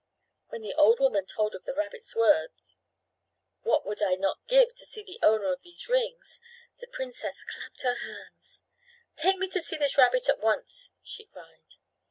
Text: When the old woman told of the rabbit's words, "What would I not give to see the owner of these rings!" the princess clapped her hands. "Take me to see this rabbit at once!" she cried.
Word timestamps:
When 0.47 0.63
the 0.63 0.73
old 0.73 0.99
woman 0.99 1.27
told 1.27 1.53
of 1.53 1.65
the 1.65 1.75
rabbit's 1.75 2.15
words, 2.15 2.75
"What 3.61 3.85
would 3.85 4.01
I 4.01 4.15
not 4.15 4.47
give 4.47 4.73
to 4.73 4.85
see 4.87 5.03
the 5.03 5.19
owner 5.21 5.51
of 5.53 5.61
these 5.61 5.87
rings!" 5.87 6.39
the 6.79 6.87
princess 6.87 7.43
clapped 7.43 7.81
her 7.83 7.93
hands. 7.99 8.63
"Take 9.15 9.37
me 9.37 9.47
to 9.49 9.61
see 9.61 9.77
this 9.77 9.99
rabbit 9.99 10.27
at 10.27 10.39
once!" 10.39 10.93
she 11.03 11.25
cried. 11.25 11.75